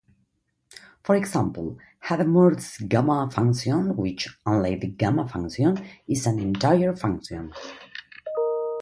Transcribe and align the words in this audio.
For 1.03 1.15
example, 1.15 1.77
Hadamard's 2.05 2.79
'Gamma'-function 2.79 3.95
which, 3.97 4.35
unlike 4.47 4.79
the 4.81 4.87
Gamma 4.87 5.27
function, 5.27 5.77
is 6.07 6.25
an 6.25 6.39
entire 6.39 6.95
function. 6.95 7.53